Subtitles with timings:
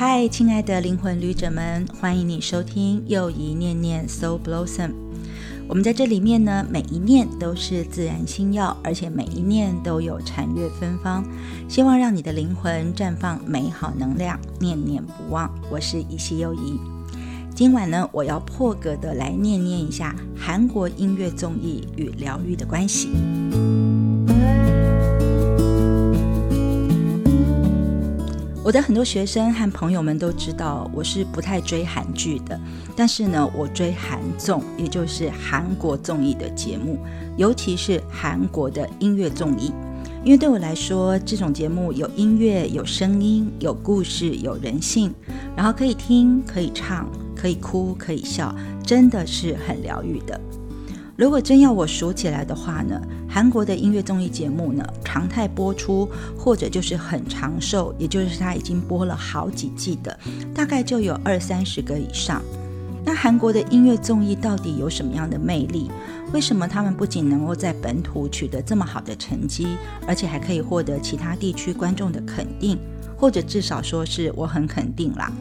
[0.00, 4.92] 嗨，亲爱的灵魂旅者们，欢迎你收听又一念念 Soul Blossom。
[5.66, 11.24] 我们在这里面呢，每一念都是自然心药，而且每一念都有禅悦芬芳，
[11.68, 15.52] 希望让你的灵魂绽放美好能量，念念不忘。
[15.68, 16.78] 我是依稀优怡。
[17.52, 23.08] 今晚呢，我要破格的来念念一下韩国音乐综艺与疗愈的关系。
[28.68, 32.60] 我的很多学生和朋友们都知道，我是不太追韩剧的。
[32.94, 36.98] 但是呢，我追韩综，也就是韩国综艺的节目，
[37.38, 39.72] 尤其是韩国的音乐综艺。
[40.22, 45.14] 因为对我来说，这种节目有音乐、有声音、有故事、有人性，
[45.56, 48.54] 然后可以听、可以唱、可以哭、可以笑，
[48.84, 50.38] 真的是很疗愈的。
[51.18, 60.16] 如果真要我数起来的话呢，韩国的音乐综艺节目呢，常态播出或者就是很长寿，也就是它已经播了好几季的，
[60.54, 62.40] 大概就有二三十个以上。
[63.04, 65.90] 那韩国的音乐综艺到底有什么样的魅力？
[66.32, 69.66] 为什么他们不仅能够在本土取得这么好的成绩，
[70.06, 72.78] 而且还可以获得其他地区观众的肯定，
[73.16, 75.32] 或者至少说是我很肯定啦？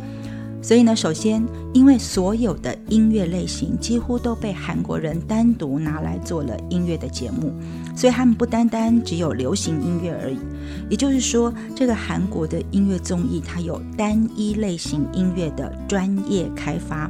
[0.67, 1.41] 所以呢，首先，
[1.73, 7.53] 因为所有的音乐类型几乎都被韩国人单独拿来做了音乐的节目，
[7.95, 10.37] 所以他们不单单只有流行音乐而已。
[10.89, 17.09] 也就是说，这个韩国的音乐综艺它有单一类型音乐的专业开发。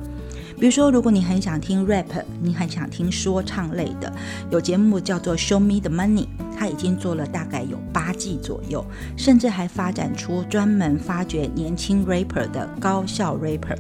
[0.60, 2.08] 比如说，如果你很想听 rap，
[2.42, 4.12] 你很想听说唱类的，
[4.50, 6.26] 有节目叫做 Show Me the Money，
[6.58, 8.84] 它已经做了大概有八季左右，
[9.16, 13.78] 甚至还发展出专门发掘年轻 rapper 的高校 rapper。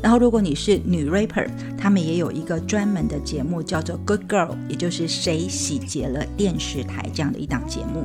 [0.00, 8.04] 然后，如果你是女 rapper，他们也有一个专门的节目叫做 Good Girl，也就是谁洗劫了电视台这样的一档节目。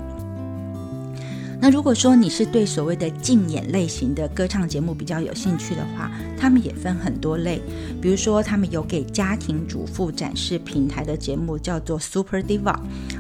[1.66, 7.59] 那如果说你是对所谓的竞演类型的歌唱节目比较有兴趣的话，他们也分很多类。
[7.99, 12.75] 比如说，他们有给家庭主妇展示平台的节目，叫做 Super Diva。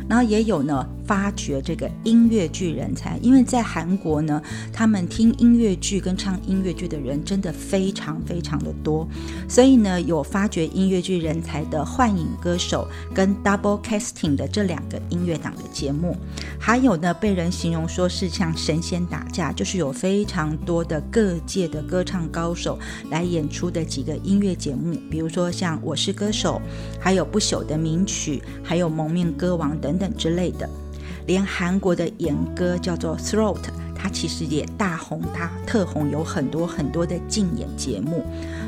[0.07, 3.17] 然后也有呢，发掘这个音乐剧人才。
[3.21, 4.39] 因为在韩国呢，
[4.71, 9.07] 他们听音乐剧跟唱音乐剧的人真的非常非常的多，
[9.49, 16.15] 所以呢，有发掘音乐剧人才的幻影歌手跟 Double Casting 的这两个音乐档的节目，
[16.59, 22.77] 还有呢，被人形容说是像神仙打架，就是有非常多的各界的歌唱高手
[23.09, 26.61] 来演出的几个音乐节目，比如说像我是歌手，
[26.99, 29.95] 还有不朽的名曲，还有蒙面歌王等。
[29.97, 30.69] 等之类的，
[31.27, 33.61] 连韩国的演歌叫做 Throat，
[33.95, 38.23] 它其实也大红大特红，有很多很多的竞演节目。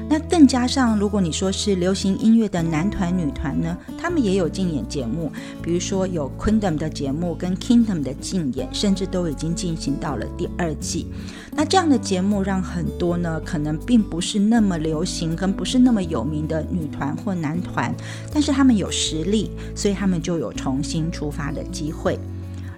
[0.09, 5.29] 那更加上，如果你说是流行音乐的男团女团呢，他们也有竞演节目，
[5.61, 11.07] 比如说有 Queendom 的节目跟 Kingdom 的竞演，甚至都已经进行到了第二季。
[11.51, 17.93] 那这样的节目让很多呢，可能并不是那么流行跟不是那么有名的女团或男团，
[18.31, 22.17] 但是他们有实力，所以他们就有重新出发的机会。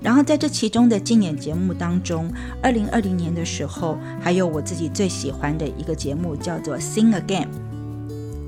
[0.01, 7.43] 然后在这其中的竞演节目当中，二零二零年的时候，还有我自己最喜欢的一个节目叫做《Sing Again》。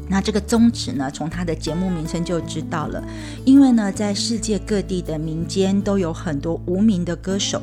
[0.08, 3.02] 那这个宗旨呢，从它的节目名称就知道了，
[3.46, 7.62] 因为呢，在世界各地的民间都有很多无名的歌手。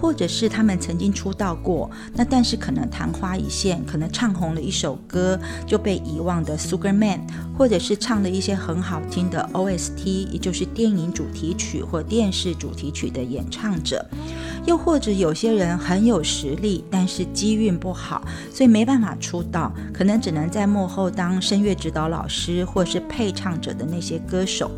[0.00, 7.20] 或者是他们曾经出道过，那但是可能昙花一现，可能唱红了一首歌就被遗忘的 Sugar Man，
[7.56, 14.04] 或者是唱了一些很好听的 OST，也就是电影主题曲或电视主题曲的演唱者，
[14.66, 18.22] 又或者有些人很有实力，但是机运不好，
[18.52, 24.70] 所以没办法出道，可能只能在幕后当声乐指导老师或是配唱者的那些歌手。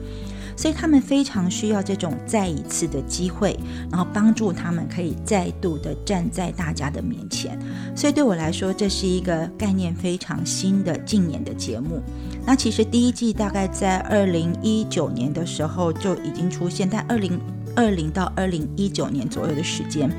[0.56, 3.58] 所以他们非常需要这种再一次的机会，
[3.90, 7.58] 然后帮助他们可以再度的站在大家的面前。
[7.94, 12.00] 所以对我来说，这是一个概念非常新的竞演的节目。
[12.46, 17.38] 那其实第一季大概在二零一九年的时候就已经出现，但二零。
[17.76, 20.10] 二零到二零一九年左右的时间，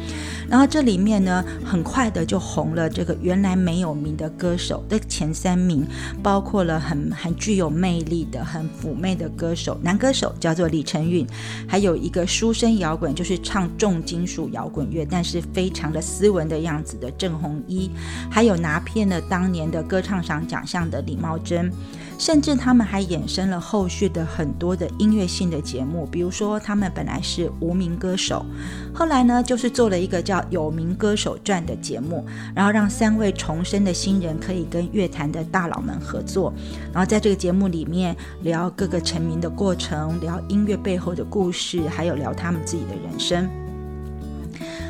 [0.47, 5.85] 然后这里面呢，很快的就红了这个原来没有名的歌手的前三名，
[6.22, 11.26] 包括了很很具有魅力的、很妩媚的歌手，男歌手叫做李承允，
[11.67, 17.90] 还有一个书生摇滚，就是唱重金属摇滚乐，但是非常的斯文的样子的郑红一，
[18.29, 21.72] 还有拿遍了当年的歌唱赏奖项的李茂贞。
[22.17, 28.46] 甚至他们还衍生了后续的很多的音乐性的节目，比如说他们本来是无名歌手，
[28.93, 32.25] 后来呢就是做了一个叫《有名歌手传》的节目，
[32.55, 36.52] 然后让三位重生的新人可以跟乐坛的大佬们合作，
[36.91, 43.66] 然后在这个节目里面聊各个成名的过程，聊音乐背后的故事，还有聊他们自己的人生。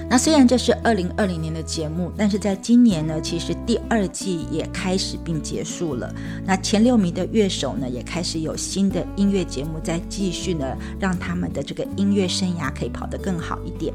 [0.09, 6.13] 那虽然这是二零二零年的节目，但是在今年呢，其实第二季也开始并结束了。
[6.45, 10.65] 那前六名的乐手呢，也开始有新的音乐节目在继续呢，
[10.97, 13.93] 让他们的这个音乐生涯可以跑得更好一点。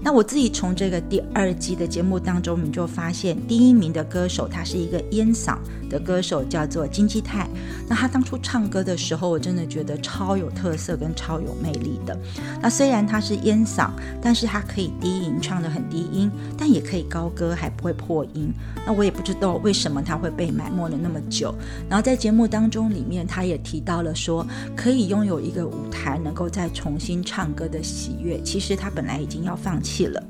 [0.00, 5.58] 那我自己从这个第二季的节目当中，你就发现第一名的歌手他是一个烟嗓
[5.90, 7.48] 的歌手，叫做金基泰。
[7.88, 12.16] 那他当初唱歌的时候，我真的觉得超有特色跟超有魅力的。
[12.62, 13.90] 那虽然他是烟嗓，
[14.22, 18.52] 但是他可以低吟唱的很低音，但也可以高歌还不会破音。
[18.86, 21.52] 那我也不知道为什么他会被埋没了那么久。
[21.88, 24.46] 然后在节目当中里面，他也提到了说，
[24.76, 28.40] 可以拥有一个舞台，能够再重新唱歌的喜悦。
[28.42, 29.88] 其实他本来已经要放弃。
[29.88, 30.22] 弃了。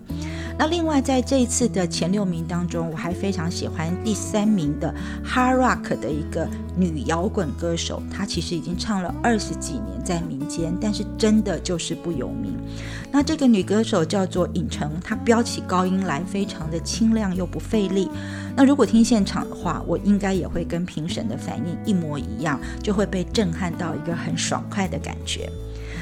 [0.59, 4.93] 那另外，在这一次的前六名当中，我还非常喜欢第三名的
[5.25, 8.03] Hard Rock 的一个女摇滚歌手。
[8.11, 12.59] 她其实已经唱了二十几年在民间，但是真的就是不有名。
[13.13, 18.11] 那这个女歌手叫做尹成，她飙起高音来非常的清亮又不费力。
[18.57, 25.49] 那如果听现场的话，我应该也会跟评审的反应一模一样，就会被震撼到一个很爽快的感觉。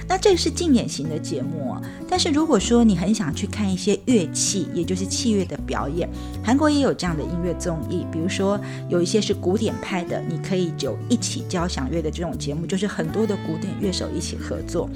[0.08, 1.76] 那这个是竞演型的节目，
[2.08, 6.08] 但是如果说你很想去看一些乐器，也就是器乐的表演，
[6.44, 14.88] 韩国也有这样的音乐综艺，比如说有一些是古典派的，你可以就一起交响乐的这种节目，就是很多的古典乐手一起合作。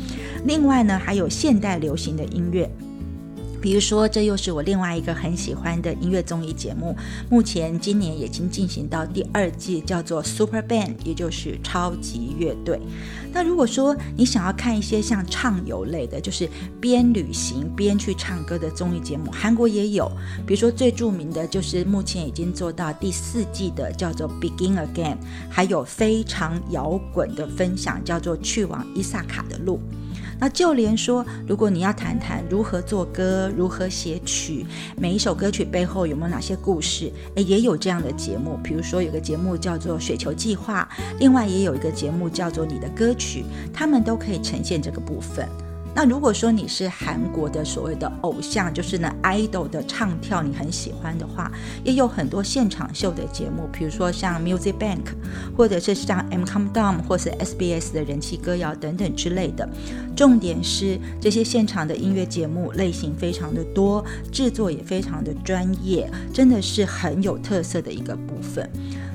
[0.45, 2.71] 另外呢，还有现代流行的音乐。
[3.61, 6.97] 比如说，这又是我另外一个很喜欢的音乐综艺节目。
[7.29, 12.81] 目前今年已经进行到第二季，叫做 Super Band，也就是超级乐队。
[13.33, 16.49] 那如果说你想要看一些像畅游类的，就是
[16.81, 20.11] 边旅行边去唱歌的综艺节目，韩国也有。
[20.47, 25.17] 比如说最著名的就是目前已经做到第四季的，叫做 Begin Again，
[25.49, 29.79] 还有非常摇滚的分享，叫做去往伊萨卡的路。
[30.40, 34.64] 那就连说，如果你要谈谈如何做歌、如何写曲，
[34.96, 38.58] 每一首歌曲背后有没有哪些故事，诶，也有这样的节目。
[38.64, 40.88] 比如说有个节目叫做《雪球计划》，
[41.19, 43.42] 另外也有一个节目叫做《你的歌曲》，
[43.72, 45.46] 他们都可以呈现这个部分。
[45.94, 51.50] 那如果说你是韩国的所谓的偶像，就是呢 idol 的唱跳，你很喜欢的话，
[51.84, 55.06] 也有很多现场秀的节目，比如说像 Music Bank，
[55.56, 59.69] 或者是像 M Countdown 或是 SBS 的人气歌谣等等之类的。
[60.16, 68.69] 重点是这些现场的音乐节目类型非常的多，制作也非常的专业，真的是很有特色的一个部分。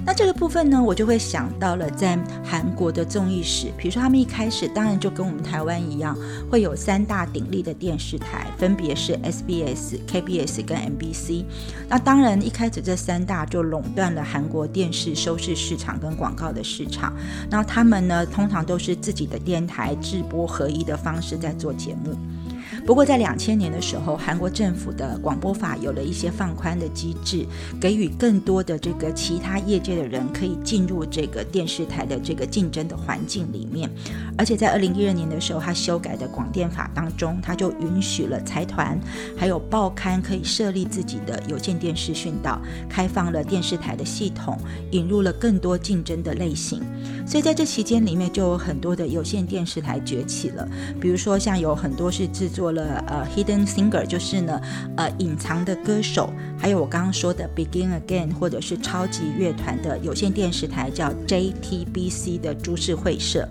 [0.06, 6.16] 那这个部分呢，我就会想到了在韩国的综艺史，比如说他们一开始当然就跟我们台湾一样，
[6.50, 11.46] 会有三大鼎立的电视台，分别是 SBS、KBS 跟 MBC。
[11.90, 17.12] 那当然一开始这三大就垄断了韩国电视收视市场跟广告的市场。
[17.50, 22.16] 那他们呢，通常都是自己的电台直播合一的方式在做节目。
[22.86, 27.44] 不过，在两千年的时候，韩国政府的广播法有了一些放宽的机制，
[27.82, 33.90] 给予更多的这个其他业界的人可以进入这个电视台的这个竞争的环境里面。
[34.38, 39.00] 而且在二零一二年的时候，他修改的广电法当中，他就允许了财团
[39.36, 44.56] 还有报刊可以设立自己的有线电视讯道，开放了电视台的系统，
[44.92, 46.84] 引入了更多竞争的类型。
[47.25, 50.68] 所以在这期间里面，就有很多的有线电视台崛起了，
[51.01, 54.62] 比如说像有很多是制作了呃 hidden singer，就是呢
[54.95, 56.31] 呃隐藏的歌手，
[56.66, 63.48] 还有我刚刚说的 begin again，或者是超级乐团的有线电视台叫 JTBC 的株式会社，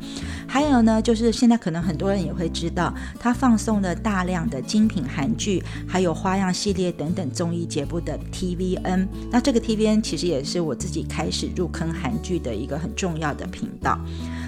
[0.48, 13.46] 还有呢就是现在可能很多人也会知道，它放送了大量的精品韩剧，还有花样系列等等综艺节目的 TVN，那这个 TVN 其实也是我自己开始入坑韩剧的一个很重要的。
[13.46, 13.96] 频道，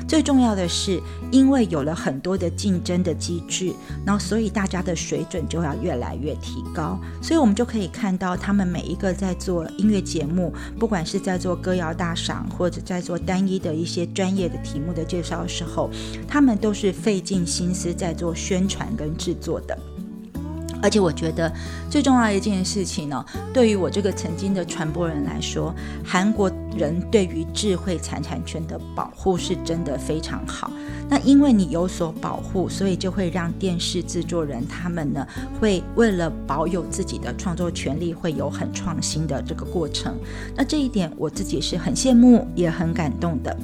[0.07, 1.01] 最重要的是，
[1.33, 3.73] 因为有了很多的竞争的机制，
[4.05, 15.91] 然后所以大家的水准就要越来越提高，所以我们就可以看到他们每一个在做音乐节目，不管是在做歌谣大赏，或者在做单一的一些专业的题目的介绍的时候，
[16.29, 19.77] 他们都是费尽心思在做宣传跟制作的。
[20.87, 21.53] 而且我觉得
[21.91, 25.75] 最重要的一件事情呢，对于我这个曾经的传播人来说，
[26.05, 30.71] 韩国人对于智慧财产权的保护是真的非常好。
[31.09, 35.27] 那因为你有所保护，所以就会让电视制作人他们呢，
[35.61, 40.15] 会为了保有自己的创作权利，会有很创新的这个过程。
[40.55, 43.57] 那这一点我自己是很羡慕，也很感动的。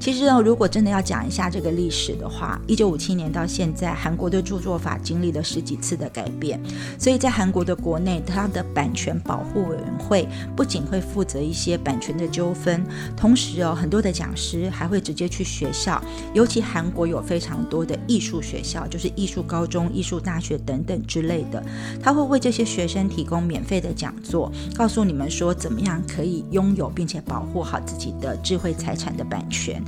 [0.00, 6.60] 其实呢，如果真的要讲一下这个历史的话，一九五七年到现在，韩国的著作法经历了十几次的改变。
[6.98, 12.86] 所以在韩国的国内，它的版权保护委员会不仅会负责一些版权的纠纷，
[13.16, 16.00] 同时哦，很多的讲师还会直接去学校，
[16.32, 21.62] 尤其韩国有非常多的艺术学校，就是艺术高中、艺术大学等等之类的，
[22.00, 29.82] 他会为这些学生提供免费的讲座，告诉你们说怎么样可以拥有并且保护好自己的智慧财产的版权。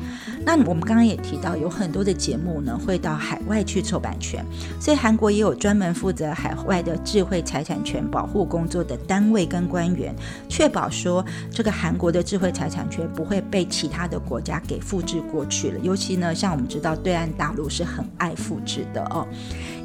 [0.45, 4.45] 那我们刚刚也提到，有很多的节目呢会到海外去凑版权，
[4.81, 10.15] 所以韩国也有专门负责海外的智慧财产权保护工作的单位跟官员，
[10.49, 15.81] 确保说这个韩国的智慧财产权不会被其他的国家给复制过去了。
[15.81, 19.27] 尤其呢，像我们知道对岸大陆是很爱复制的哦。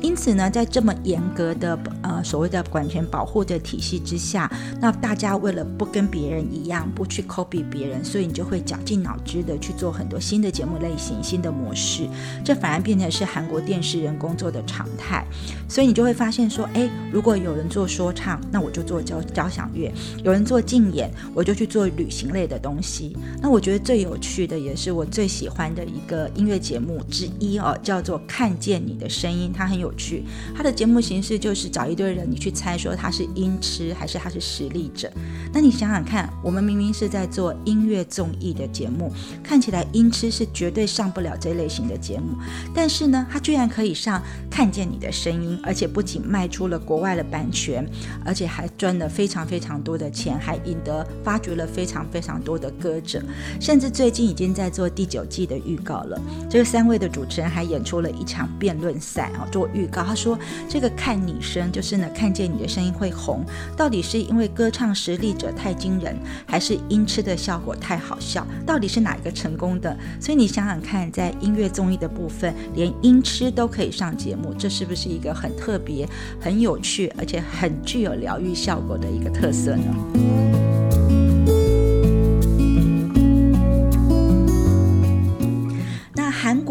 [0.05, 4.47] 因此呢，在这么严格的呃所谓的管权保护的体系之下，
[4.79, 12.07] 那大家为了不跟别人一样，不去 copy 别人，所以你就会绞尽脑汁的去做很多新的节目类型、新的模式，
[12.43, 15.25] 这反而变成是韩国电视人工作的常态。
[15.67, 19.91] 所以你就会发现说，哎，如果有人做说唱，那我就做交交响乐；
[20.23, 23.17] 有人做竞演，我就去做旅行类的东西。
[23.41, 29.91] 那我觉得最有趣的，也是我最喜欢的一个音乐节目之一哦，叫做《看见你的声音》，它很有。
[29.97, 30.23] 去，
[30.55, 35.11] 他的节目形式就是找一堆人，你去猜说他是音痴还是他是实力者。
[35.53, 39.11] 那你想想看，我们明明是在做音乐综艺的节目，
[39.43, 42.37] 看起来音痴是绝对上不了这类型的节目，
[42.73, 47.87] 但是呢，他居然可以上看见你的声音，而且不仅卖出了国外的版权，
[48.25, 53.21] 而且还赚了非常非常多的钱，还赢得发掘了非常非常多的歌者，
[53.59, 56.21] 甚至最近已经在做第九季的预告了。
[56.49, 59.85] 这三位的主持人还演出了一场辩论赛啊，做预。
[59.87, 63.43] 告他说：“这个看你声，就是呢，看见你的声音会红。
[63.77, 66.15] 到底是因为歌唱实力者太惊人，
[66.45, 68.45] 还是音痴的效果太好笑？
[68.65, 69.95] 到底是哪一个成功的？
[70.19, 76.07] 所以你想想看，在音乐综艺的部分，连音痴都可以上节目，这是不是一个很特别、
[76.39, 80.54] 很有趣，而且很具有疗愈效果的一个特色呢？”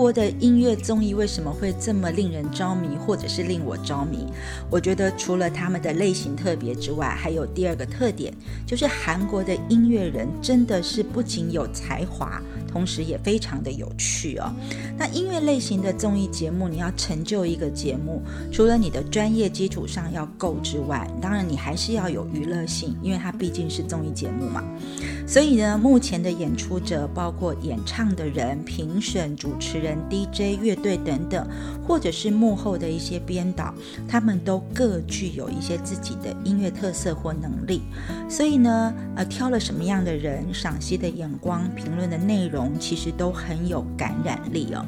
[0.05, 4.27] 国的音乐综艺为什么会这么令人着迷，或者是令我着迷？
[4.69, 8.31] 我觉得除了他们的类型特别之外，还有第二个特点，
[8.67, 12.39] 就是韩国的音乐人真的是不仅有才华。
[12.75, 14.53] 同时也非常的有趣哦。
[14.99, 18.21] 那音乐类型的综艺节目，你要成就一个节目，
[18.53, 24.65] 除了你的专业基础上要够之外，当然你还是要有娱乐性，因为它毕竟是综艺节目嘛。
[25.25, 31.49] 所以呢，目前的演出者，包括演唱的人、评审、主持人、DJ、乐队等等，
[31.87, 33.73] 或者是幕后的一些编导，
[34.09, 37.83] 他们都各具有一些自己的音乐特色或能力。
[38.29, 42.64] 所以呢，呃，挑了什么样的人，赏析的眼光，评论的内容。
[42.79, 44.85] 其实都很有感染力哦。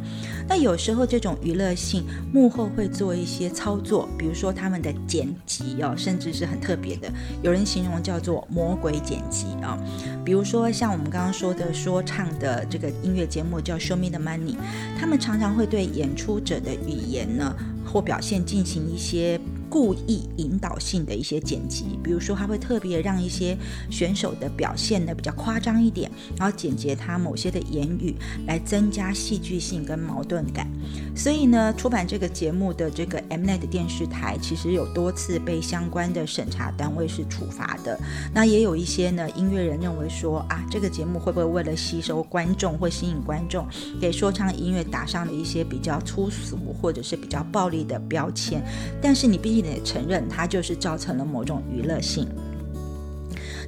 [0.49, 7.11] 那有时候这种娱乐性幕后会做一些操作，比如说他们的剪辑哦，甚至是很特别的，
[7.43, 9.77] 有人形容叫做魔鬼剪辑啊。
[10.25, 14.55] 比如说像我们刚刚说的说唱的这个音乐节目叫《Show Me the Money》，
[14.99, 17.55] 他们常常会对演出者的语言呢
[17.85, 19.41] 或表现进行一些。
[19.69, 23.57] 故意引导性的一些剪辑，比如说他会特别让一些
[23.91, 28.15] 选手的表现呢比较夸张一点，然后简洁他某些的言语，
[28.47, 30.67] 来增加戏剧性跟矛盾感。
[31.15, 37.99] 所以呢，出版这个节目的这个 Mnet 电视台，其实有多次被相关的审查单位是处罚的。
[38.33, 43.67] 那也有一些呢音乐人认为说啊，这个节目会不会为了吸收观众或吸引观众，
[44.01, 48.63] 给说唱音乐打上了一些比较粗俗或者是比较暴力的标签？
[49.03, 52.29] 但是你毕竟也承认，它就是造成了某种娱乐性。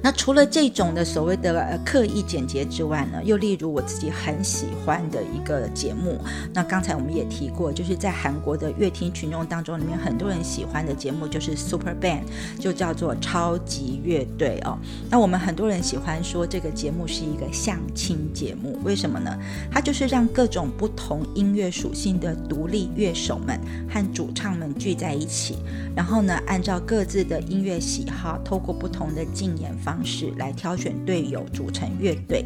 [0.01, 6.19] 那除了这种的所谓的呃刻意简洁之外呢，又例如我自己很喜欢的一个节目，
[6.53, 12.21] 那刚才我们也提过，就是在韩国的乐听群众当中，里面很多人喜欢的节目就是 Super Band，
[12.59, 14.77] 就叫做超级乐队哦。
[15.09, 19.37] 那我们很多人喜欢说这个节目是一个相亲节目，为什么呢？
[19.71, 25.57] 它就是让各种不同音乐属性的独立乐手们和主唱们聚在一起，
[25.95, 29.88] 然后呢，按照各自的音乐喜好，透过不同的竞演方。
[29.89, 32.45] 方式来挑选队友组成乐队，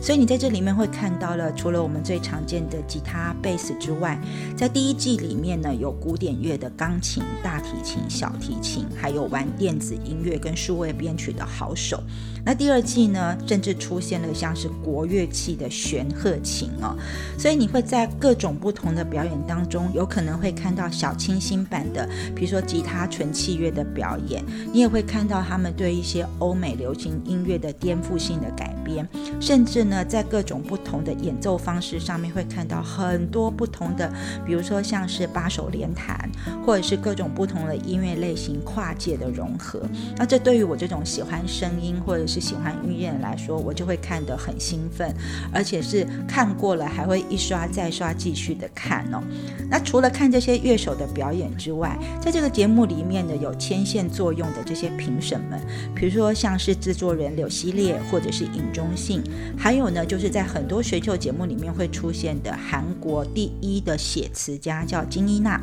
[0.00, 4.16] 所以你在这里面会看到了，除了我们最常见的吉他、贝斯之外，
[4.56, 12.00] 在第一季里面呢，有古典乐的钢琴、大提琴、小提琴，还有玩电子音乐跟数位编曲的好手。
[12.46, 16.94] 那第二季呢，甚至出现了像是国乐器的玄鹤琴哦，
[17.36, 28.70] 所以你会在各种不同的表演当中，有可能会看到小清新版的，比如说吉他纯器乐的表演，你也会看到他们对一些欧美流流行音乐的颠覆性的改。
[28.84, 29.08] 编，
[29.40, 34.12] 甚至呢，在各种不同的演奏方式上面会看到很多不同的，
[34.44, 36.30] 比如说像是八手联弹，
[36.66, 39.80] 或者是各种不同的音乐类型跨界的融合。
[40.18, 45.10] 那这对于我这种喜欢声音或者是喜欢音乐来说，我就会看得很兴奋，
[45.50, 49.22] 而且是看过了还会一刷再刷继续的看哦。
[49.70, 55.58] 那除了看这些乐手的表演之外，在这个节目里面呢，有牵线作用的这些评审们，
[55.94, 59.22] 比如说像是制作人柳希烈或者是尹中信，
[59.56, 65.60] 还有呢就是在很多选秀节目里面会出现的韩国第一的写词家叫金伊娜，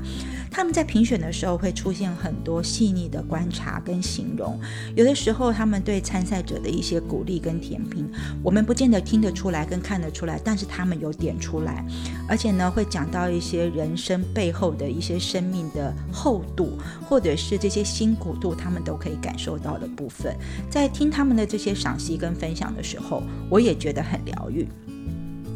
[0.50, 4.60] 他们在评选的时候会出现很多细腻的观察跟形容，
[4.96, 8.10] 有的时候他们对参赛者的一些鼓励跟甜评，
[8.44, 11.86] 我们不见得听得出来跟看得出来，但是他们有点出来，
[12.28, 16.78] 而且呢会讲到一些人生背后的一些生命的厚度，
[17.08, 20.36] 或者是这些辛苦度，他们都可以感受到的部分，
[20.70, 24.68] 在听他们的这些赏析跟分享的时候，我也觉得很疗愈。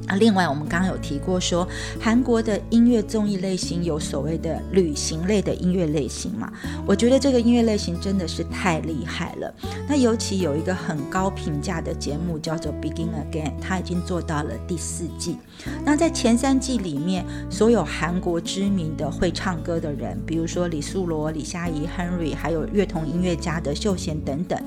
[0.07, 1.67] 啊，另外我们刚刚有提过说，
[2.00, 6.51] 韩国的音乐综艺类型有所谓的旅行类的音乐类型嘛？
[6.85, 9.53] 我觉得这个音乐类型真的是太厉害了。
[9.88, 15.38] 那尤其有一个很高评价的节目叫做《Begin Again》，它已经做到了第四季。
[15.83, 24.62] 那在前三季里面，所有韩国知名的会唱歌的人，比如说李素罗、李夏怡、Henry，还有乐童音乐家的秀贤等等，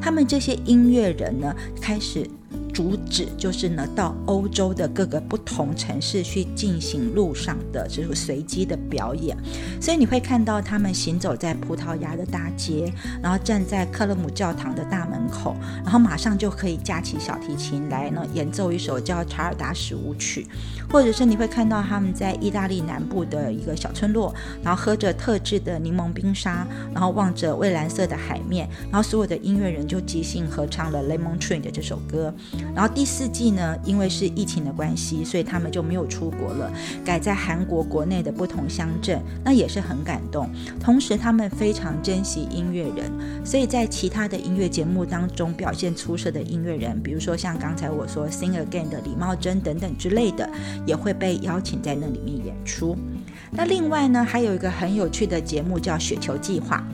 [0.00, 2.28] 他们这些音乐人呢，开始。
[2.72, 9.36] 主旨就是呢，到欧洲的各个不同城市去进行路上的这种随机的表演，
[9.80, 12.92] 所以你会看到他们行走在葡萄牙的大街，
[13.22, 20.46] 然后站在克勒姆教堂的大门口，然后马上就可以架起小提琴来呢演奏一首叫《查尔达什舞曲》，
[20.92, 32.34] 或者是你会看到他们在意大利南部的一个小村落，然后喝着特制的柠檬冰沙，然后望着蔚蓝色的海面，然后所有的音乐人就即兴合唱了《Lemon Tree》的这首歌。
[32.74, 36.72] 然后第四季呢，因为是疫情的关系，所以他们就没有出国了，
[37.04, 40.48] 改在韩国国内的不同乡镇，那也是很感动。
[40.80, 43.10] 同时，他们非常珍惜音乐人，
[43.44, 50.48] 所以在其他的音乐节目当中表现出色的音乐人，比如说像刚才我说《Sing Again》的李茂贞等等之类的，
[50.86, 52.96] 也会被邀请在那里面演出。
[53.50, 56.84] 那另外呢，还有一个很有趣的节目叫《雪球计划》。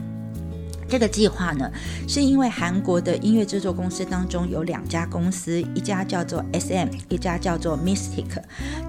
[0.91, 1.71] 这个计划呢，
[2.05, 8.27] 是因为韩国的音乐制作公司当中有两家公司，一家叫做 SM，一家叫做 Mystic，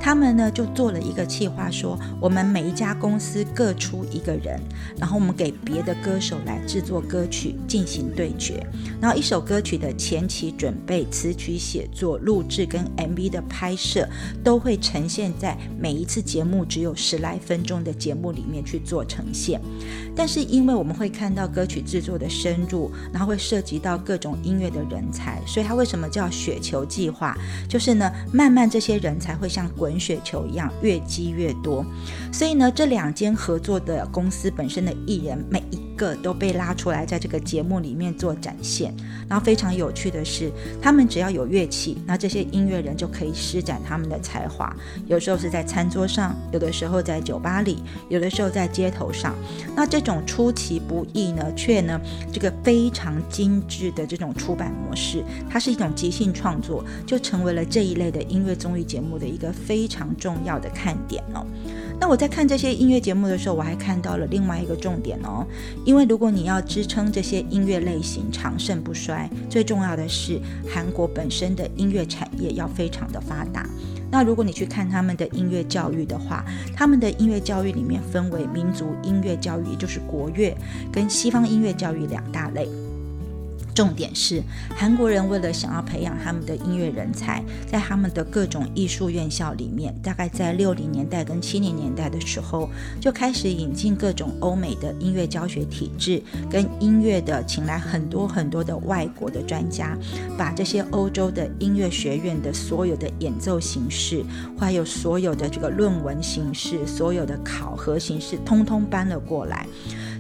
[0.01, 4.61] 他们呢就做了一个计划，说我们每一家公司各出一个人，
[4.99, 8.67] 然后我们给别的歌手来制作歌曲进行对决，
[9.01, 14.09] 然后一首歌曲的前期准备、词曲写作、录制跟 MV 的拍摄，
[14.43, 19.61] 都会呈现在每一次节目只有十来分钟的节目里面去做呈现。
[20.17, 21.81] 但是因为我们会看到歌曲。
[21.93, 27.37] 制作的深入，然后会涉及到各种音乐的人才，所以它为什么叫雪球计划？
[27.69, 31.85] 就是呢，慢慢这些人才会像滚雪球一样越积越多。
[32.33, 35.79] 所以呢，这两间合作的公司本身的艺人每一。
[35.95, 38.93] 个都被拉出来，在这个节目里面做展现。
[39.29, 40.51] 然后非常有趣的是，
[40.81, 44.75] 他们只要有乐器，那这些音乐人就可以施展他们的才华。
[45.07, 49.37] 有时候是在餐桌上，有的时候在酒吧里，有的时候在街头上。
[49.77, 52.01] 那这种出其不意呢，却呢
[52.33, 61.47] 这个非常精致的这种出版模式，它是一种即兴创作，就成为了这一类的音乐综艺节目的一个非常重要的看点哦。
[62.03, 65.47] 那我在看这些音乐节目的时候，我还看到了另外一个重点哦。
[65.85, 73.65] 因为如果你要支撑这些音乐类型长盛不衰，最重要的是韩国本身的音乐产业要非常的发达。
[74.11, 80.53] 那如果你去看他们的音乐教育的话，他们的音乐教育里面分为民族音乐教育，也就是国乐，
[80.91, 82.69] 跟西方音乐教育两大类。
[83.75, 84.43] 重点是，
[84.77, 92.69] 韩国人为了想要培养他们的音乐人才，在他们的各种艺术院校里面，大概在六零年代跟七零年代的时候，
[93.01, 99.97] 就开始引进各种欧美的音乐教学体制，跟音乐的，请来很多很多的外国的专家，
[100.37, 104.23] 把这些欧洲的音乐学院的所有的演奏形式，
[104.59, 109.67] 还有所有的这个论文形式，所有的考核形式，通通搬了过来。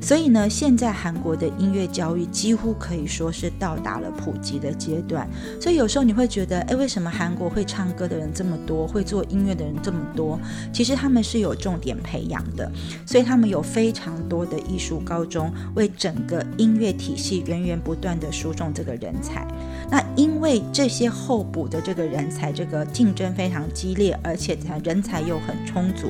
[0.03, 5.27] 所以呢，现在韩国的音乐教育几乎可以说是到达了普及的阶段。
[5.61, 10.38] 所以有时候你会觉得，哎，为什么韩国会唱歌的人这么多，会做音乐的人这么多？
[10.73, 12.69] 其实他们是有重点培养的，
[13.07, 19.47] 所以他们有非常多的艺术高中，为整个音乐体系源源不断的输送这个人才。
[19.88, 26.09] 那因为这些候补的这个人才，这个竞争非常激烈，而且人才又很充足，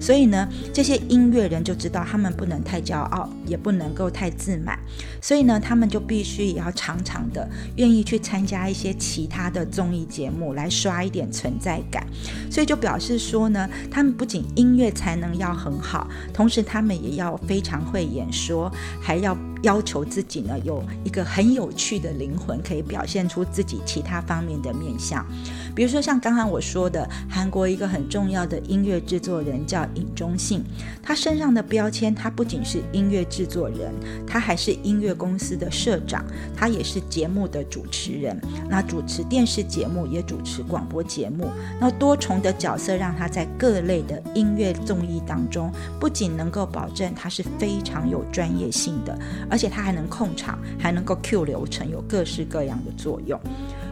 [0.00, 3.28] 所以呢，这些音乐人就知道他们不能太骄傲。
[3.46, 4.78] 也不能够太自满，
[5.20, 12.06] 所以呢，他们就必须也要常常的愿意去参加一些其他的综艺节目来刷一点存在感。
[12.50, 19.36] 所以就表示说呢，他们不仅音乐才能要很好，同时他们也要非常会演说，还要。
[19.64, 25.26] 要求自己呢有一个很有趣的灵魂，可以表现出自己其他方面的面相。
[25.74, 30.62] 比如说像刚刚我说的，韩国一个很重要的音乐制作人叫尹中信，
[31.02, 33.92] 他身上的标签，他不仅是音乐制作人，
[34.26, 36.24] 他还是音乐公司的社长，
[36.54, 38.38] 他也是节目的主持人。
[38.68, 41.48] 那主持电视节目，也主持广播节目，
[41.80, 49.18] 那多重的角色让他在各类的音乐综艺当中，不仅能够保证他是非常有专业性的。
[49.54, 53.38] 而且他还能控场，还能够 Q 流程，有各式各样的作用。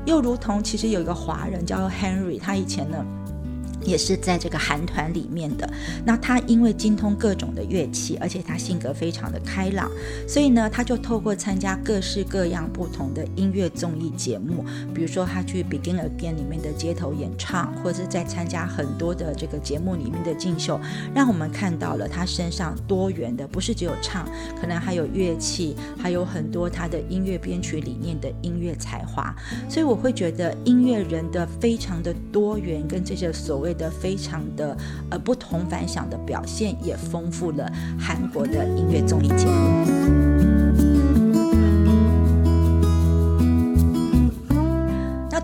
[0.05, 2.99] 又如同，其实有一个华人叫 Henry，他以前呢。
[3.85, 5.69] 也是在这个韩团里面的。
[6.05, 9.91] 那他因为精通各种的乐器，而且他性格非常的开朗，
[10.29, 14.65] 所以呢，他就透过参加各式各样不同的音乐综艺节目，
[14.95, 20.81] 比如说他去 Begin Again 里面的街头演唱，或者是在参加很多的这个节目里面的竞秀，
[21.15, 24.29] 让我们看到了他身上多元的，不是只有唱，
[24.61, 29.35] 可能还有乐器，还有很多他的音乐编曲理念的音乐才华。
[29.69, 33.72] 所以我会觉得音乐人的非常的多元，跟这些所谓。
[33.75, 34.77] 的非常的
[35.11, 39.92] 呃不同凡响的表现，也丰富了韩国的音乐综艺节目。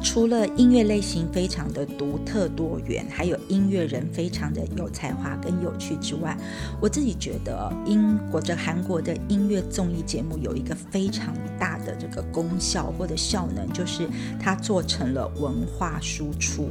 [0.09, 6.35] 除了音乐类型非常的独特多元，还有音乐人非常的有才华跟有趣之外，
[6.81, 14.09] 我自己觉得英国这韩国的音乐综艺节目有一个非常大的这个功效或者效能，就是
[14.40, 16.71] 它做成了文化输出。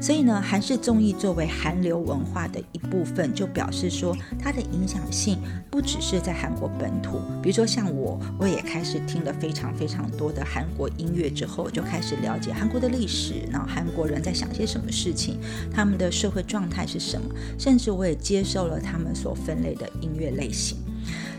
[0.00, 5.38] 所以呢，韩式综艺作为韩流文化的一部分，就表示说它的影响性
[5.70, 7.20] 不只是在韩国本土。
[7.40, 12.52] 比如说像我，我也开始听了非常非常多的韩国音乐之后，就开始了解。
[12.52, 15.38] 韩国的历史，然后韩国人在想些什么事情，
[15.70, 20.78] 他们的社会状态是什么，甚至我也接受了他们所分类的音乐类型。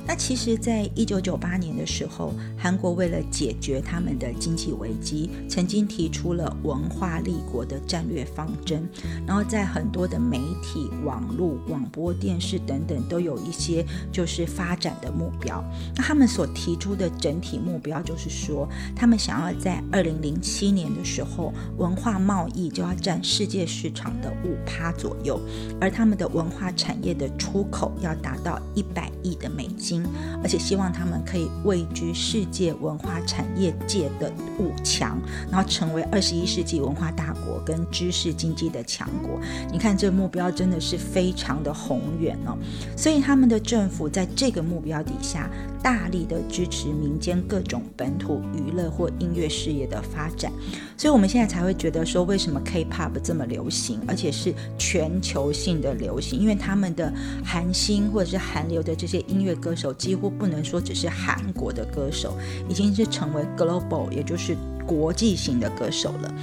[0.05, 8.87] 那其实，在一九九八年的时候，韩国为了解决他们的经济危机，曾经提出了文化立国的战略方针。
[9.25, 15.63] 然后，在很多的媒体、网络、广播电视等等，都有一些就是发展的目标。
[15.95, 25.39] 那他们所提出的整体目标，就是说，他们想要在二零零七年的时候，文化贸易就要占世界市场的五趴左右，
[25.79, 29.92] 而他们的文化产业的出口要达到一百亿的美金。
[30.41, 35.19] 而且希望他们可以位居世界文化产业界的五强，
[35.51, 39.39] 然后成为二十一世纪文化大国跟知识经济的强国。
[39.71, 42.57] 你看，这目标真的是非常的宏远哦。
[42.95, 45.49] 所以他们的政府在这个目标底下，
[45.83, 50.51] 大力的支持民间各种本土娱乐或音乐事业的发展。
[50.95, 56.39] 所以我们现在才会觉得说，为什么 K-pop 这么流行，而且是全球性的流行？
[56.39, 59.93] 因为他们的韩星或者是韩流的这些音乐歌手。
[59.93, 62.37] 几乎不能说只是韩国的歌手，
[62.69, 66.33] 已经是成为 global，也就是国际型的歌手了。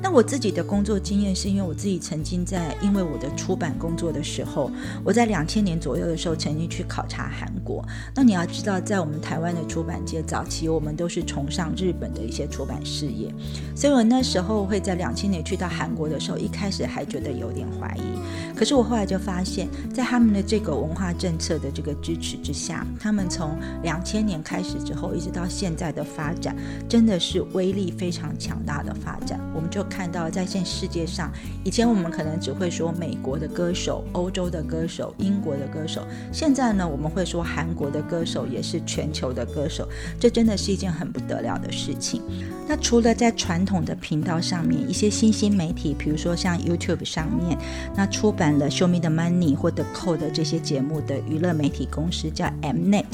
[0.00, 4.70] 那我自己的工作经验是因为我自己曾经在因为我的出版工作的时候，
[5.02, 7.84] 我在两千年左右的时候曾经去考察韩国。
[8.14, 13.28] 那你要知道，在我们台湾的出版界早期，我们都是崇尚日本的一些出版事业，
[13.74, 18.56] 所以我那时候会在两千年去到韩国的时候，一开始还觉得有点怀疑。
[18.56, 26.54] 可是我后来就发现，在他们的这个文化政策的这个支持之下，他们从两千年开始之后，一直到现在的发展，
[26.88, 29.40] 真的是威力非常强大的发展。
[29.54, 31.32] 我们就看到，在现世界上，
[31.64, 42.22] 以前我们可能只会说美国的歌手、欧洲的歌手、英国的歌手，现在呢，我们会说韩国的歌手也是全球的歌手，这真的是一件很不得了的事情。
[42.66, 47.58] 那除了在传统的频道上面，一些新兴媒体，比如说像 YouTube 上面，
[47.94, 53.04] 那出版了《Show Me the Money》或者《Code》这些节目的娱乐媒体公司叫 Mnet，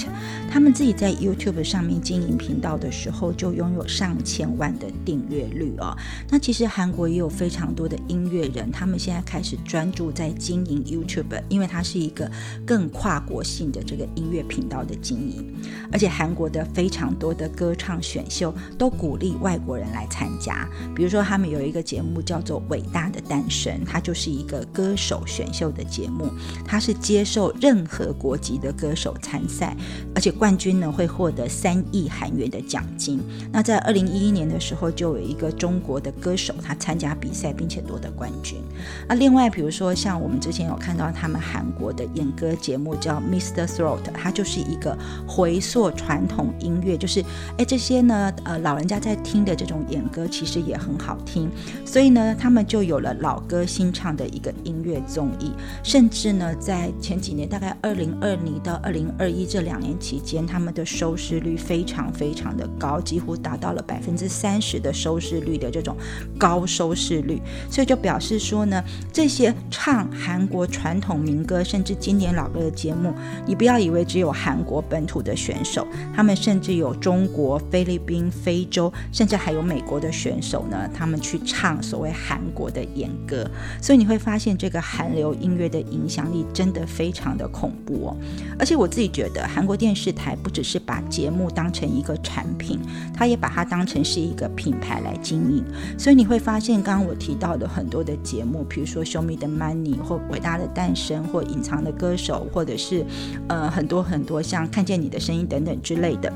[0.51, 5.97] 他们自己在 YouTube 上面经营频道的时候，就拥有上千万的订阅率哦。
[6.31, 12.31] 那其实韩国也有非常多的音乐人，他们现在开始专注在经营 YouTube，因为它是一个
[12.67, 15.55] 更跨国性的这个音乐频道的经营，
[15.93, 19.35] 而且韩国的非常多的歌唱选秀都鼓励。
[19.41, 26.31] 外国人来参加，比如说他们有一个节目叫做《伟大的诞生》，它就是一个歌手选秀的节目，
[26.65, 29.77] 它是接受任何国籍的歌手参赛，
[30.15, 33.21] 而且冠军呢会获得三亿韩元的奖金。
[33.53, 38.61] 那在二零一一年的的时候，就有一个中国的歌手他参加比赛并且夺得冠军。
[39.09, 43.67] 那另外，比如说像我们之前有看到他们韩国的演歌节目叫 Mr.
[43.67, 47.23] Throat，它就是一个回溯传统音乐，就是
[47.59, 51.51] 哎这些呢呃老人家在听的这种演歌其实也很好听，
[51.85, 55.51] 所以呢他们就有了老歌新唱的一个音乐综艺，
[55.83, 65.97] 甚至呢在前几年大概二零二零到二零二一这两年期间，他们的收视率非常非常的高，几乎达到了百分之三三十的收视率的这种
[66.39, 73.15] 高收视率，所以就表示说呢，这些唱韩国传统民歌甚至经典老歌的节目，
[73.47, 88.17] 你不要以为只有韩国本土的选手，他们甚至有中国、菲律宾、非洲，甚至还有美国的选手呢，他们去唱所谓韩国的演歌，所以你会发现这个韩流音乐的影响力真的非常的恐怖哦。
[88.59, 92.79] 而且我自己觉得，韩国电视台不只是把节目当成一个产品，
[93.15, 95.65] 他也把它当成是一个品牌来经营。
[95.99, 103.05] 所以你会发现，刚刚我提到的很多的节目，比如说《Show Me the Money》或《伟大的诞生》或《隐藏的歌手》，或者是
[103.49, 106.33] 呃很多很多像《看见你的声音》等等之类的。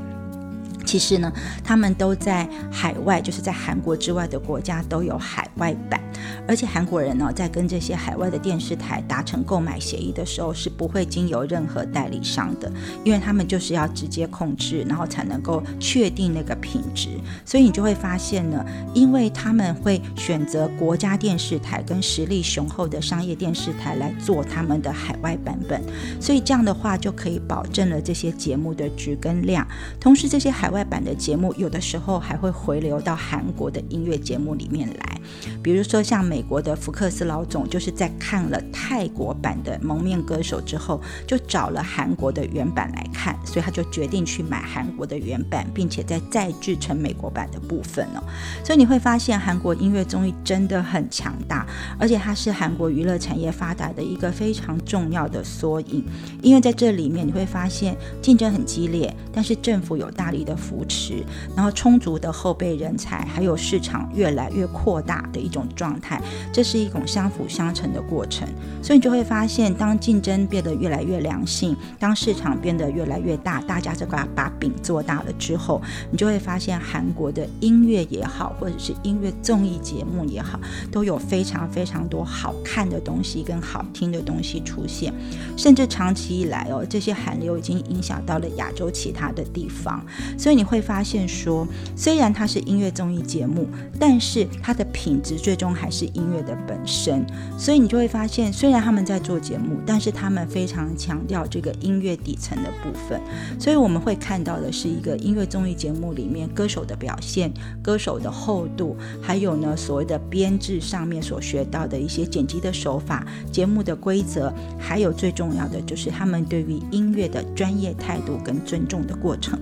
[0.85, 1.31] 其实呢，
[1.63, 6.01] 他们都在海外，就是在韩国之外的国家都有海外版。
[6.47, 12.73] 而且韩国人呢，在跟这些海外的电视台达成购买协议的时候，是不会经由任何代理商的，
[13.05, 17.11] 因为他们就是要直接控制，然后才能够确定那个品质。
[17.45, 25.83] 所以你就会发现呢，因为他们会选择国家电视台跟实力雄厚的商业电视台来做他们的海外版本，
[26.19, 29.67] 所以这样的话就可以保证了这些节目的质跟量。
[30.01, 35.21] 同时，这些海外版的节目有的时候还会回流到韩国的音乐节目里面来，
[35.63, 36.43] 比如说像美。
[36.49, 48.23] 国的福克斯老总就是在看了泰国版的《蒙面歌手》之后，就找了韩国的原版来看，所以他就决定去买韩国的原版，并且再再制成美国版的部分哦。
[48.65, 51.67] 所以你会发现，韩国音乐综艺真的很强大，
[51.99, 56.03] 而且它是韩国娱乐产业发达的一个非常重要的缩影。
[56.41, 61.23] 因为在这里面你会发现竞争很激烈，但是政府有大力的扶持，
[61.55, 66.21] 然后充足的后备人才，还有市场越来越扩大一种状态。
[66.53, 68.49] 这是一种相辅相成的过程，
[68.83, 80.59] 所以你就会发现，当竞争变得越来越良性，当市场变得越来越大，大家这个把饼做大了之后，你就会发现韩国的音乐也好，或者是音乐综艺节目也好，
[80.91, 85.13] 都有非常非常多好看的东西跟好听的东西出现，
[85.57, 90.05] 甚至长期以来哦，这些韩流已经影响到了亚洲其他的地方，
[90.39, 96.09] 所以你会发现说，虽然它是音乐综艺节目，但是它的品质最终还是。
[96.15, 97.25] 音乐的本身，
[97.59, 103.21] 所以你就会发现，虽然他们在做节目，但是他们非常强调这个音乐底层的部分。
[103.59, 119.59] 所以我们会看到的是一个音乐综艺节目里面歌手的表现、歌手的厚度，还有呢所谓的编制上面所学到的一些剪辑的手法、节目的规则，还有最重要的就是他们对于音乐的专业态度跟尊重的过程。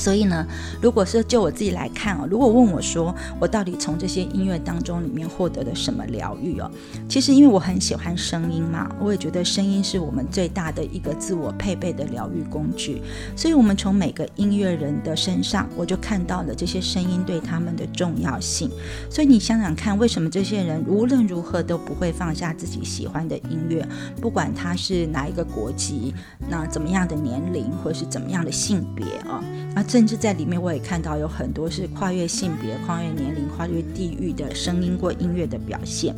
[0.00, 0.46] 所以呢，
[0.80, 6.70] 如果是就我自己来看哦，如果问我说我到底从这些音乐当中里面获得了什么疗愈哦，
[7.06, 13.02] 其实因为我很喜欢声音嘛，我也觉得声音是我们最大的一个自我配备的疗愈工具。
[13.36, 18.70] 所以，我们从每个音乐人的身上，我就看到了这些声音对他们的重要性。
[19.10, 23.86] 所以，你想想看，为什么这些人无论如何都不会放下自己喜欢的音乐，
[24.20, 26.14] 不管他是哪一个国籍，
[26.48, 29.42] 那怎么样的年龄，或是怎么样的性别啊？
[29.90, 36.14] 甚至在里面，我也看到有很多是跨越性别、跨越年龄、跨越地域的声音或音乐的表现。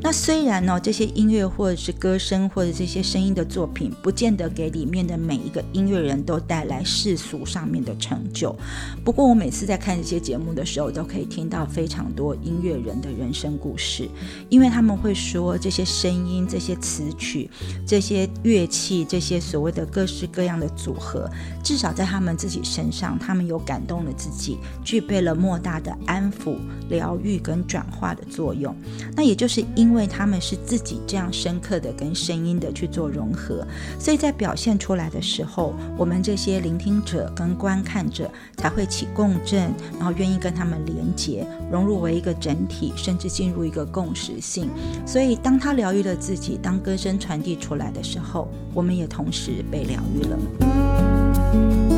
[0.00, 8.56] 那虽然呢，这些音乐或者是歌声或者这些声音的作品，不见得给里面的每一个音乐人都带来世俗上面的成就。
[9.04, 14.08] 不过，我每次在看这些节目的时候，都可以听到非常多音乐人的人生故事，
[14.48, 17.50] 因为他们会说这些声音、这些词曲、
[17.86, 21.28] 这些乐器、这些所谓的各式各样的组合，
[21.62, 23.09] 至少在他们自己身上。
[23.18, 26.56] 他们有感动了自己，具备了莫大的安抚、
[26.88, 28.74] 疗愈跟转化的作用。
[29.16, 33.66] 那也就是因为他们是自己这样深刻的跟声音的去做融合，
[33.98, 44.68] 所以在表现出来的时候，我们这些聆听者跟观看者才会起共振，然后愿意跟他们连接，融入为一个整体，甚至进入一个共识性。
[45.06, 51.89] 所以，当他疗愈了自己，当歌声传递出来的时候，我们也同时被疗愈了。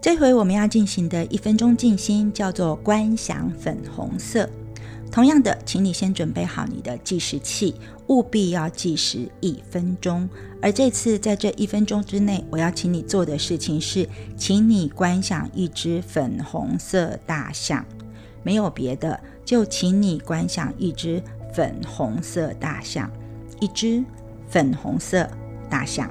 [0.00, 4.48] 这回我们要进行的一分钟静心叫做观想粉红色。
[5.10, 7.74] 同样的，请你先准备好你的计时器，
[8.06, 10.28] 务必要计时一分钟。
[10.62, 17.84] 而这次在这一分钟之内，我要请你做的事情是，请你观想一只粉红色大象，
[18.44, 21.20] 没有别的，就请你观想一只
[21.52, 23.10] 粉红色大象，
[23.60, 24.04] 一只
[24.48, 25.28] 粉红色
[25.68, 26.08] 大象。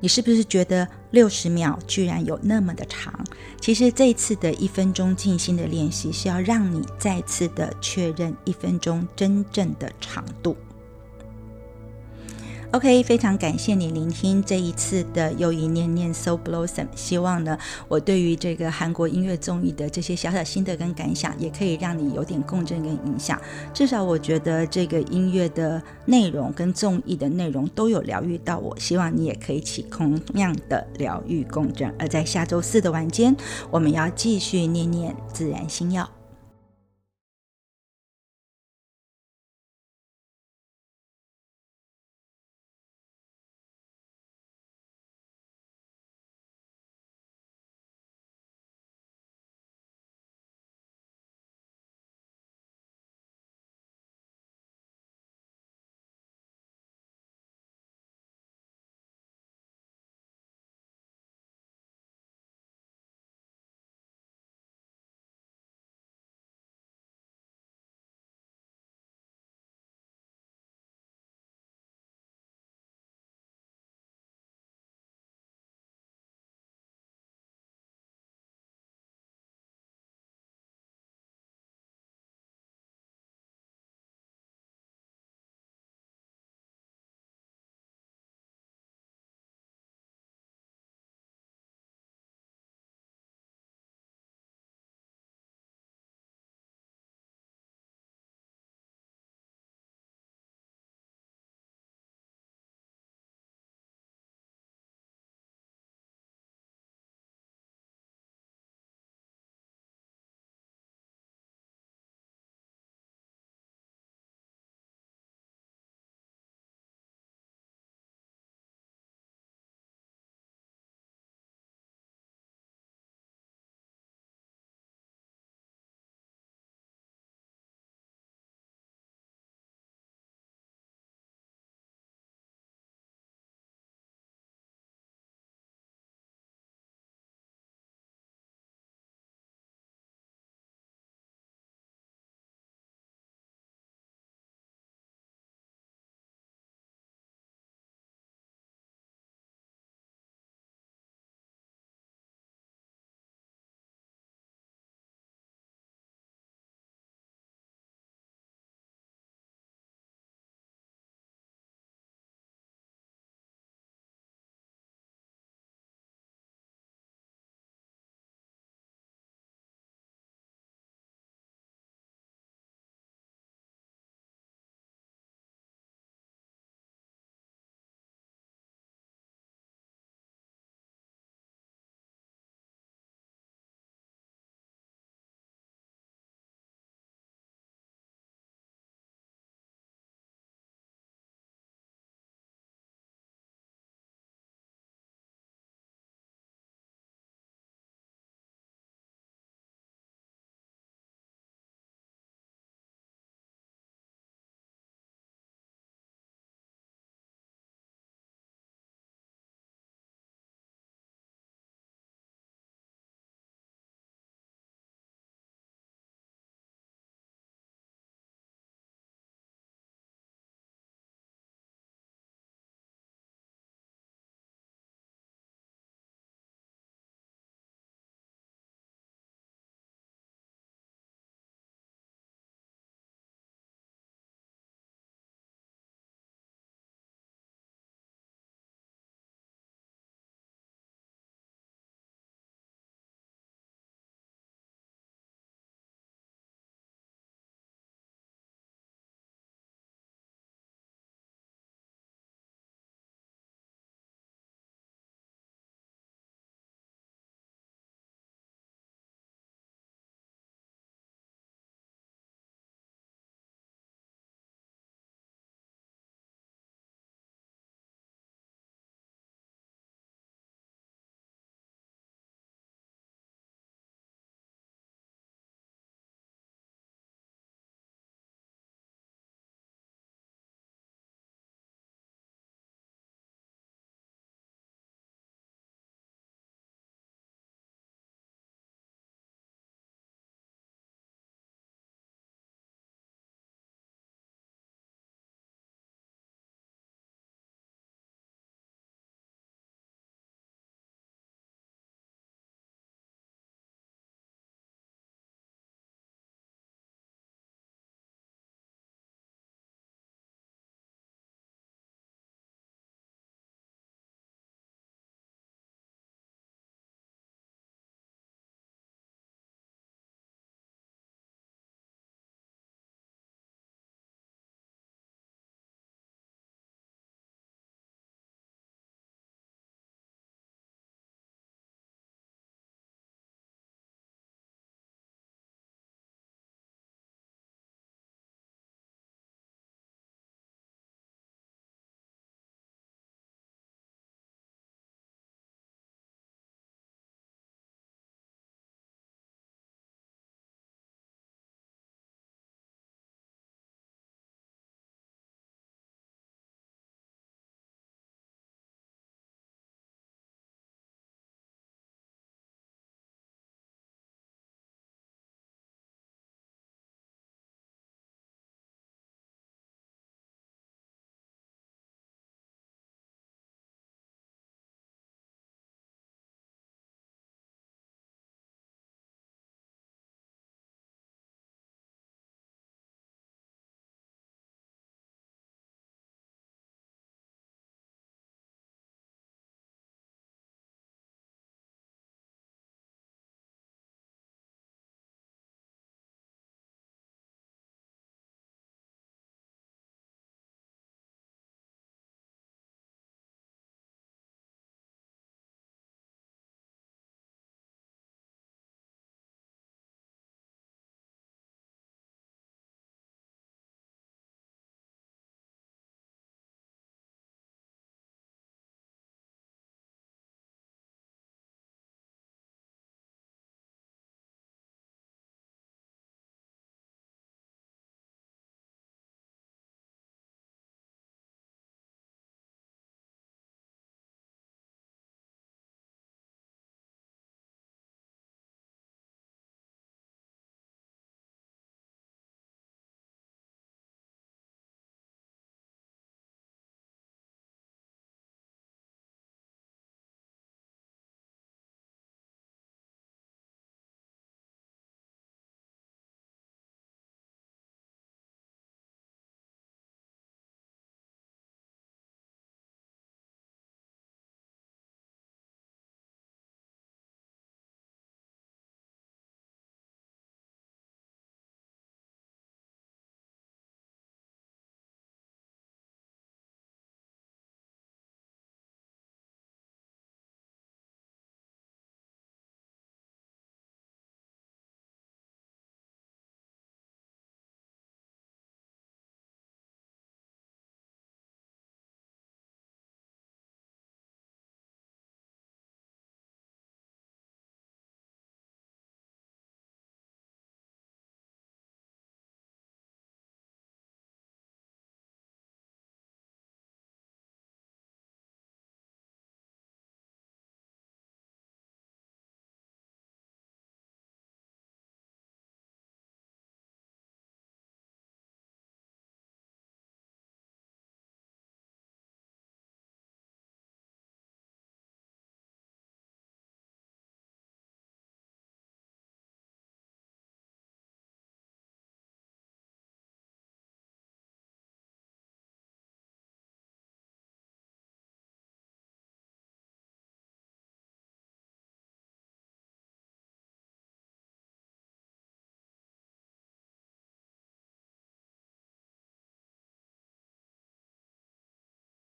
[0.00, 3.12] 你是不是觉得六十秒居然有那么的长？
[3.60, 10.56] 其实这次的一分钟静心的练习是要让你再次的确认一分钟真正的长度。
[12.72, 16.86] OK，非常感谢你聆听这一次的又一念念 So Blossom。
[16.94, 23.40] 希望呢，我对于这个韩国音乐综艺的这些小小心得跟感想，也可以让你有点共振跟影响。
[23.74, 28.78] 至少我觉得这个音乐的内容跟综艺的内容都有疗愈到我。
[28.78, 31.92] 希望你也可以起同样的疗愈共振。
[31.98, 33.36] 而在下周四的晚间，
[33.72, 36.08] 我们要继续念念自然心药。